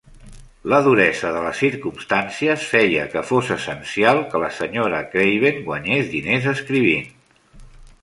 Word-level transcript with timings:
La 0.71 0.77
duresa 0.85 1.29
de 1.35 1.43
les 1.47 1.59
circumstàncies 1.63 2.65
feia 2.71 3.05
que 3.13 3.23
fos 3.33 3.53
essencial 3.59 4.25
que 4.33 4.43
la 4.47 4.53
Sra. 4.59 5.05
Craven 5.15 5.65
guanyés 5.71 6.13
diners 6.19 6.53
escrivint. 6.59 7.11